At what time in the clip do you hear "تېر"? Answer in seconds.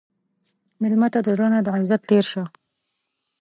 2.09-2.25